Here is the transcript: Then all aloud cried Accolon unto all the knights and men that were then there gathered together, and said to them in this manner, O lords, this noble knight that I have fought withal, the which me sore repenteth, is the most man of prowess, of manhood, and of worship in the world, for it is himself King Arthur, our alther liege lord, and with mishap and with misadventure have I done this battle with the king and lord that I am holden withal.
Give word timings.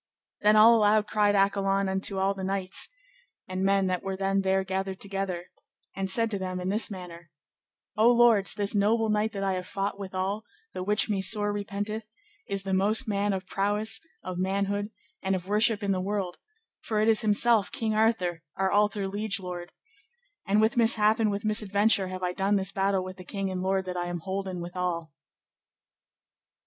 Then 0.41 0.55
all 0.55 0.73
aloud 0.75 1.05
cried 1.05 1.35
Accolon 1.35 1.87
unto 1.87 2.17
all 2.17 2.33
the 2.33 2.43
knights 2.43 2.89
and 3.47 3.63
men 3.63 3.85
that 3.85 4.01
were 4.01 4.17
then 4.17 4.41
there 4.41 4.63
gathered 4.63 4.99
together, 4.99 5.45
and 5.95 6.09
said 6.09 6.31
to 6.31 6.39
them 6.39 6.59
in 6.59 6.69
this 6.69 6.89
manner, 6.89 7.29
O 7.95 8.11
lords, 8.11 8.55
this 8.55 8.73
noble 8.73 9.09
knight 9.09 9.31
that 9.33 9.43
I 9.43 9.53
have 9.53 9.67
fought 9.67 9.99
withal, 9.99 10.43
the 10.73 10.81
which 10.81 11.07
me 11.07 11.21
sore 11.21 11.53
repenteth, 11.53 12.07
is 12.47 12.63
the 12.63 12.73
most 12.73 13.07
man 13.07 13.31
of 13.31 13.45
prowess, 13.45 13.99
of 14.23 14.39
manhood, 14.39 14.89
and 15.21 15.35
of 15.35 15.45
worship 15.45 15.83
in 15.83 15.91
the 15.91 16.01
world, 16.01 16.39
for 16.81 16.99
it 16.99 17.07
is 17.07 17.21
himself 17.21 17.71
King 17.71 17.93
Arthur, 17.93 18.41
our 18.55 18.71
alther 18.71 19.07
liege 19.07 19.39
lord, 19.39 19.71
and 20.47 20.59
with 20.59 20.77
mishap 20.77 21.19
and 21.19 21.29
with 21.29 21.45
misadventure 21.45 22.07
have 22.07 22.23
I 22.23 22.33
done 22.33 22.55
this 22.55 22.71
battle 22.71 23.03
with 23.03 23.17
the 23.17 23.23
king 23.23 23.51
and 23.51 23.61
lord 23.61 23.85
that 23.85 23.97
I 23.97 24.07
am 24.07 24.21
holden 24.21 24.61
withal. 24.61 25.13